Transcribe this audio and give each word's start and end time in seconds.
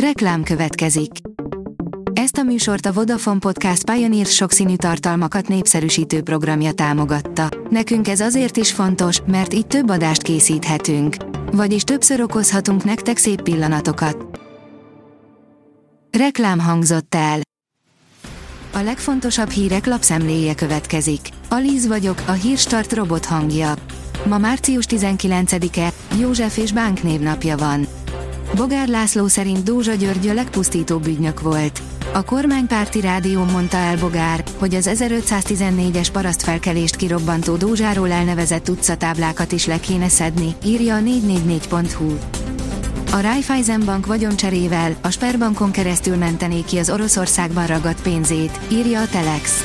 Reklám 0.00 0.42
következik. 0.42 1.10
Ezt 2.12 2.36
a 2.36 2.42
műsort 2.42 2.86
a 2.86 2.92
Vodafone 2.92 3.38
Podcast 3.38 3.90
Pioneer 3.90 4.26
sokszínű 4.26 4.76
tartalmakat 4.76 5.48
népszerűsítő 5.48 6.22
programja 6.22 6.72
támogatta. 6.72 7.48
Nekünk 7.70 8.08
ez 8.08 8.20
azért 8.20 8.56
is 8.56 8.72
fontos, 8.72 9.20
mert 9.26 9.54
így 9.54 9.66
több 9.66 9.90
adást 9.90 10.22
készíthetünk. 10.22 11.16
Vagyis 11.52 11.82
többször 11.82 12.20
okozhatunk 12.20 12.84
nektek 12.84 13.16
szép 13.16 13.42
pillanatokat. 13.42 14.40
Reklám 16.18 16.58
hangzott 16.60 17.14
el. 17.14 17.40
A 18.72 18.78
legfontosabb 18.78 19.50
hírek 19.50 19.86
lapszemléje 19.86 20.54
következik. 20.54 21.20
Alíz 21.48 21.86
vagyok, 21.86 22.22
a 22.26 22.32
hírstart 22.32 22.92
robot 22.92 23.24
hangja. 23.24 23.74
Ma 24.24 24.38
március 24.38 24.84
19-e, 24.88 25.92
József 26.18 26.56
és 26.56 26.72
Bánk 26.72 27.02
névnapja 27.02 27.56
van. 27.56 27.85
Bogár 28.56 28.88
László 28.88 29.26
szerint 29.26 29.62
Dózsa 29.62 29.94
György 29.94 30.28
a 30.28 30.32
legpusztítóbb 30.32 31.06
ügynök 31.06 31.40
volt. 31.40 31.80
A 32.12 32.24
kormánypárti 32.24 33.00
rádió 33.00 33.44
mondta 33.44 33.76
el 33.76 33.96
Bogár, 33.96 34.44
hogy 34.58 34.74
az 34.74 34.90
1514-es 34.92 36.08
parasztfelkelést 36.12 36.96
kirobbantó 36.96 37.56
Dózsáról 37.56 38.10
elnevezett 38.10 38.68
utcatáblákat 38.68 39.52
is 39.52 39.66
le 39.66 39.80
kéne 39.80 40.08
szedni, 40.08 40.54
írja 40.64 40.94
a 40.94 41.00
444.hu. 41.00 42.14
A 43.12 43.20
Raiffeisen 43.20 43.82
Bank 43.84 44.06
vagyoncserével 44.06 44.96
a 45.00 45.10
Sperbankon 45.10 45.70
keresztül 45.70 46.16
mentené 46.16 46.60
ki 46.60 46.78
az 46.78 46.90
Oroszországban 46.90 47.66
ragadt 47.66 48.02
pénzét, 48.02 48.60
írja 48.68 49.00
a 49.00 49.08
Telex. 49.08 49.64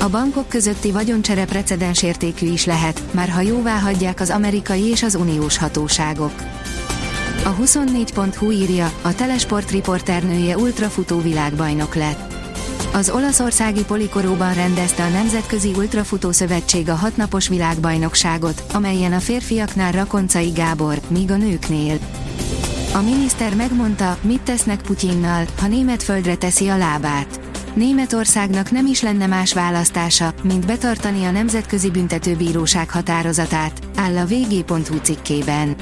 A 0.00 0.08
bankok 0.08 0.48
közötti 0.48 0.92
vagyoncsere 0.92 1.44
precedens 1.44 2.02
értékű 2.02 2.46
is 2.46 2.64
lehet, 2.64 3.02
már 3.10 3.28
ha 3.28 3.40
jóvá 3.40 3.78
hagyják 3.78 4.20
az 4.20 4.30
amerikai 4.30 4.82
és 4.82 5.02
az 5.02 5.14
uniós 5.14 5.58
hatóságok. 5.58 6.55
A 7.46 7.54
24.hu 7.54 8.50
írja, 8.50 8.92
a 9.02 9.14
telesport 9.14 9.70
riporternője 9.70 10.56
ultrafutó 10.56 11.20
világbajnok 11.20 11.94
lett. 11.94 12.34
Az 12.92 13.10
olaszországi 13.10 13.84
Polikoróban 13.84 14.54
rendezte 14.54 15.04
a 15.04 15.08
Nemzetközi 15.08 15.72
Ultrafutó 15.76 16.32
Szövetség 16.32 16.88
a 16.88 16.94
hatnapos 16.94 17.48
világbajnokságot, 17.48 18.62
amelyen 18.72 19.12
a 19.12 19.18
férfiaknál 19.18 19.92
Rakoncai 19.92 20.50
Gábor, 20.50 21.00
míg 21.08 21.30
a 21.30 21.36
nőknél. 21.36 21.98
A 22.94 23.00
miniszter 23.00 23.54
megmondta, 23.54 24.18
mit 24.20 24.40
tesznek 24.40 24.80
Putyinnal, 24.80 25.44
ha 25.60 25.66
német 25.66 26.02
földre 26.02 26.36
teszi 26.36 26.68
a 26.68 26.76
lábát. 26.76 27.40
Németországnak 27.74 28.70
nem 28.70 28.86
is 28.86 29.02
lenne 29.02 29.26
más 29.26 29.52
választása, 29.52 30.34
mint 30.42 30.66
betartani 30.66 31.24
a 31.24 31.30
Nemzetközi 31.30 31.90
Büntetőbíróság 31.90 32.90
határozatát, 32.90 33.80
áll 33.96 34.16
a 34.16 34.26
vg.hu 34.26 34.96
cikkében. 35.02 35.76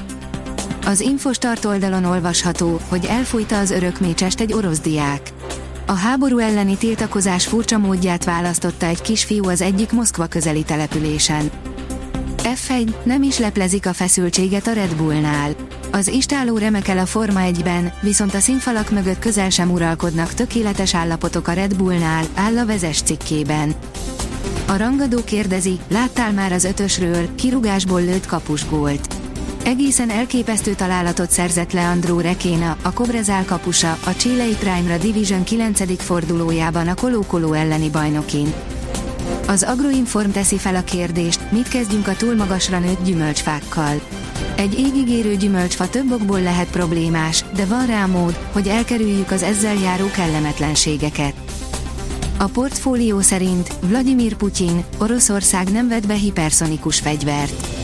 Az 0.86 1.00
Infostart 1.00 1.64
oldalon 1.64 2.04
olvasható, 2.04 2.80
hogy 2.88 3.04
elfújta 3.04 3.58
az 3.58 3.70
örökmécsest 3.70 4.40
egy 4.40 4.52
orosz 4.52 4.80
diák. 4.80 5.32
A 5.86 5.92
háború 5.92 6.38
elleni 6.38 6.76
tiltakozás 6.76 7.46
furcsa 7.46 7.78
módját 7.78 8.24
választotta 8.24 8.86
egy 8.86 9.00
kisfiú 9.00 9.48
az 9.48 9.60
egyik 9.60 9.92
Moszkva 9.92 10.26
közeli 10.26 10.62
településen. 10.62 11.50
F1 12.36 12.94
nem 13.02 13.22
is 13.22 13.38
leplezik 13.38 13.86
a 13.86 13.92
feszültséget 13.92 14.66
a 14.66 14.72
Red 14.72 14.94
Bullnál. 14.96 15.54
Az 15.92 16.08
istáló 16.08 16.58
remekel 16.58 16.98
a 16.98 17.06
Forma 17.06 17.40
1-ben, 17.42 17.92
viszont 18.00 18.34
a 18.34 18.40
színfalak 18.40 18.90
mögött 18.90 19.18
közel 19.18 19.50
sem 19.50 19.70
uralkodnak 19.70 20.34
tökéletes 20.34 20.94
állapotok 20.94 21.48
a 21.48 21.52
Red 21.52 21.76
Bullnál, 21.76 22.24
áll 22.34 22.58
a 22.58 22.66
vezes 22.66 23.02
cikkében. 23.02 23.74
A 24.66 24.76
rangadó 24.76 25.24
kérdezi, 25.24 25.78
láttál 25.88 26.32
már 26.32 26.52
az 26.52 26.64
ötösről, 26.64 27.34
kirugásból 27.34 28.00
lőtt 28.00 28.26
kapusgólt. 28.26 29.13
Egészen 29.64 30.10
elképesztő 30.10 30.74
találatot 30.74 31.30
szerzett 31.30 31.72
Leandro 31.72 32.20
Rekéna, 32.20 32.76
a 32.82 32.92
Cobrezál 32.92 33.44
kapusa, 33.44 33.98
a 34.04 34.10
Chilei 34.16 34.54
Prime-ra 34.54 34.96
Division 34.96 35.44
9. 35.44 36.02
fordulójában 36.02 36.88
a 36.88 36.94
Kolókoló 36.94 37.52
elleni 37.52 37.90
bajnokin. 37.90 38.52
Az 39.46 39.62
Agroinform 39.62 40.30
teszi 40.30 40.58
fel 40.58 40.74
a 40.74 40.82
kérdést, 40.82 41.50
mit 41.50 41.68
kezdjünk 41.68 42.08
a 42.08 42.16
túl 42.16 42.34
magasra 42.34 42.78
nőtt 42.78 43.04
gyümölcsfákkal. 43.04 44.00
Egy 44.56 44.78
égigérő 44.78 45.36
gyümölcsfa 45.36 45.88
több 45.88 46.12
okból 46.12 46.40
lehet 46.40 46.70
problémás, 46.70 47.44
de 47.56 47.64
van 47.64 47.86
rá 47.86 48.06
mód, 48.06 48.38
hogy 48.52 48.68
elkerüljük 48.68 49.30
az 49.30 49.42
ezzel 49.42 49.74
járó 49.74 50.06
kellemetlenségeket. 50.10 51.34
A 52.38 52.44
portfólió 52.44 53.20
szerint 53.20 53.72
Vladimir 53.80 54.34
Putyin, 54.34 54.84
Oroszország 54.98 55.72
nem 55.72 55.88
vett 55.88 56.06
be 56.06 56.14
hiperszonikus 56.14 57.00
fegyvert. 57.00 57.83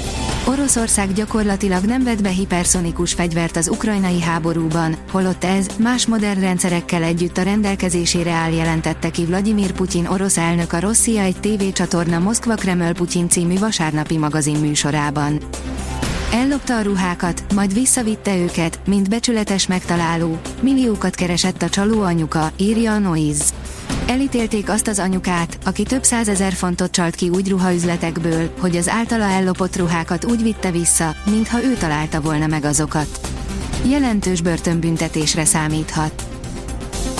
Oroszország 0.51 1.13
gyakorlatilag 1.13 1.85
nem 1.85 2.05
vett 2.05 2.23
be 2.23 2.29
hiperszonikus 2.29 3.13
fegyvert 3.13 3.57
az 3.57 3.69
ukrajnai 3.69 4.21
háborúban, 4.21 4.97
holott 5.11 5.45
ez, 5.45 5.67
más 5.79 6.07
modern 6.07 6.41
rendszerekkel 6.41 7.03
együtt 7.03 7.37
a 7.37 7.43
rendelkezésére 7.43 8.31
áll 8.31 8.53
jelentette 8.53 9.11
ki 9.11 9.25
Vladimir 9.25 9.73
Putyin 9.73 10.07
orosz 10.07 10.37
elnök 10.37 10.73
a 10.73 10.81
Rosszia 10.81 11.23
egy 11.23 11.41
tévécsatorna 11.41 12.19
Moszkva 12.19 12.55
Kreml 12.55 12.93
Putyin 12.93 13.29
című 13.29 13.59
vasárnapi 13.59 14.19
magazin 14.19 14.57
műsorában. 14.57 15.41
Ellopta 16.33 16.77
a 16.77 16.83
ruhákat, 16.83 17.45
majd 17.55 17.75
visszavitte 17.75 18.37
őket, 18.37 18.81
mint 18.87 19.09
becsületes 19.09 19.67
megtaláló, 19.67 20.41
milliókat 20.61 21.15
keresett 21.15 21.63
a 21.63 21.69
csaló 21.69 22.03
anyuka, 22.03 22.53
írja 22.57 22.93
a 22.93 22.99
Noise. 22.99 23.45
Elítélték 24.07 24.69
azt 24.69 24.87
az 24.87 24.99
anyukát, 24.99 25.59
aki 25.65 25.83
több 25.83 26.05
százezer 26.05 26.53
fontot 26.53 26.91
csalt 26.91 27.15
ki 27.15 27.29
úgy 27.29 27.49
ruhaüzletekből, 27.49 28.51
hogy 28.59 28.77
az 28.77 28.89
általa 28.89 29.25
ellopott 29.25 29.77
ruhákat 29.77 30.25
úgy 30.25 30.43
vitte 30.43 30.71
vissza, 30.71 31.15
mintha 31.31 31.65
ő 31.65 31.75
találta 31.75 32.21
volna 32.21 32.47
meg 32.47 32.65
azokat. 32.65 33.21
Jelentős 33.89 34.41
börtönbüntetésre 34.41 35.45
számíthat. 35.45 36.23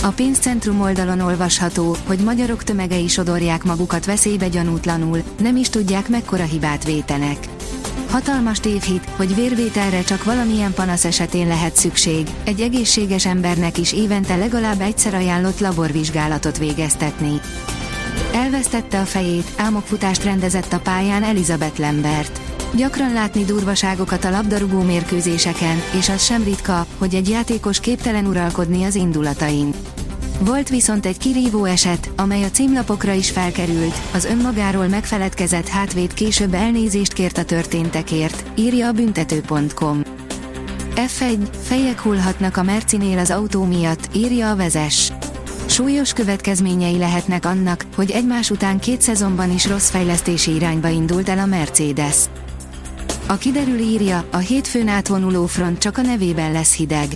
A 0.03 0.09
pénzcentrum 0.09 0.81
oldalon 0.81 1.21
olvasható, 1.21 1.97
hogy 2.07 2.19
magyarok 2.19 2.65
tömegei 2.65 3.09
sodorják 3.09 3.65
magukat 3.65 4.05
veszélybe 4.05 4.49
gyanútlanul, 4.49 5.23
nem 5.39 5.57
is 5.57 5.69
tudják 5.69 6.09
mekkora 6.09 6.45
hibát 6.45 6.85
vétenek. 6.85 7.49
Hatalmas 8.11 8.61
tévhit, 8.61 9.05
hogy 9.17 9.35
vérvételre 9.35 10.03
csak 10.03 10.25
valamilyen 10.25 10.73
panasz 10.73 11.05
esetén 11.05 11.47
lehet 11.47 11.77
szükség, 11.77 12.29
egy 12.45 12.61
egészséges 12.61 13.27
embernek 13.27 13.79
is 13.79 13.93
évente 13.93 14.37
legalább 14.37 14.81
egyszer 14.81 15.15
ajánlott 15.15 15.61
laborvizsgálatot 15.61 16.59
végeztetni. 16.59 17.41
Elvesztette 18.35 19.01
a 19.01 19.05
fejét, 19.05 19.53
álmokfutást 19.57 20.25
rendezett 20.25 20.73
a 20.73 20.81
pályán 20.81 21.23
Elizabeth 21.23 21.81
Lambert. 21.81 22.41
Gyakran 22.75 23.13
látni 23.13 23.45
durvaságokat 23.45 24.25
a 24.25 24.31
labdarúgó 24.31 24.83
mérkőzéseken, 24.83 25.77
és 25.99 26.09
az 26.09 26.25
sem 26.25 26.45
ritka, 26.45 26.87
hogy 26.99 27.15
egy 27.15 27.29
játékos 27.29 27.81
képtelen 27.81 28.27
uralkodni 28.27 28.85
az 28.85 28.95
indulatain. 28.95 29.75
Volt 30.45 30.69
viszont 30.69 31.07
egy 31.07 31.19
kirívó 31.19 31.65
eset, 31.65 32.11
amely 32.17 32.43
a 32.43 32.51
címlapokra 32.51 33.13
is 33.13 33.31
felkerült, 33.31 33.95
az 34.15 34.25
önmagáról 34.25 34.89
megfeledkezett 34.89 35.69
hátvéd 35.69 36.15
később 36.15 36.55
elnézést 36.55 37.13
kért 37.13 37.39
a 37.39 37.45
történtekért, 37.45 38.45
írja 38.55 38.87
a 38.87 38.93
büntető.com. 38.93 40.03
F1, 40.95 41.39
fejek 41.63 42.01
hullhatnak 42.01 42.57
a 42.57 42.63
Mercinél 42.63 43.19
az 43.19 43.31
autó 43.31 43.65
miatt, 43.65 44.09
írja 44.15 44.51
a 44.51 44.57
vezes. 44.57 45.13
Súlyos 45.67 46.13
következményei 46.13 46.99
lehetnek 46.99 47.45
annak, 47.45 47.85
hogy 47.95 48.11
egymás 48.11 48.51
után 48.51 48.79
két 48.79 49.03
szezonban 49.03 49.53
is 49.53 49.67
rossz 49.67 49.91
fejlesztési 49.91 50.55
irányba 50.55 50.89
indult 50.89 51.29
el 51.29 51.39
a 51.39 51.47
Mercedes. 51.47 52.17
A 53.27 53.37
kiderül 53.37 53.79
írja, 53.79 54.25
a 54.31 54.37
hétfőn 54.37 54.89
átvonuló 54.89 55.47
front 55.47 55.79
csak 55.79 55.99
a 55.99 56.03
nevében 56.03 56.53
lesz 56.53 56.75
hideg. 56.75 57.09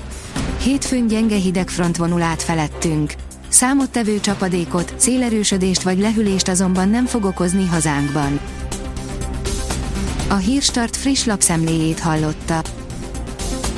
Hétfőn 0.63 1.07
gyenge 1.07 1.37
hidegfront 1.37 1.97
vonul 1.97 2.23
át 2.23 2.43
felettünk. 2.43 3.13
Számottevő 3.49 4.21
csapadékot, 4.21 4.95
szélerősödést 4.97 5.83
vagy 5.83 5.99
lehűlést 5.99 6.49
azonban 6.49 6.89
nem 6.89 7.07
fog 7.07 7.25
okozni 7.25 7.67
hazánkban. 7.67 8.41
A 10.29 10.35
Hírstart 10.35 10.97
friss 10.97 11.25
lapszemléjét 11.25 12.01
hallotta. 12.01 12.63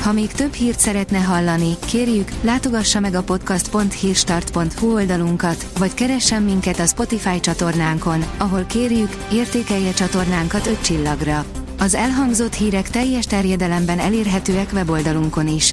Ha 0.03 0.13
még 0.13 0.33
több 0.33 0.53
hírt 0.53 0.79
szeretne 0.79 1.19
hallani, 1.19 1.77
kérjük, 1.87 2.31
látogassa 2.41 3.01
meg 3.01 3.15
a 3.15 3.23
podcast.hírstart.hu 3.23 4.95
oldalunkat, 4.95 5.67
vagy 5.79 5.95
keressen 5.95 6.43
minket 6.43 6.79
a 6.79 6.87
Spotify 6.87 7.41
csatornánkon, 7.41 8.25
ahol 8.39 8.65
kérjük, 8.65 9.17
értékelje 9.33 9.93
csatornánkat 9.93 10.67
5 10.67 10.81
csillagra. 10.81 11.45
Az 11.79 11.95
elhangzott 11.95 12.55
hírek 12.55 12.91
teljes 12.91 13.25
terjedelemben 13.25 13.99
elérhetőek 13.99 14.71
weboldalunkon 14.73 15.49
is. 15.49 15.73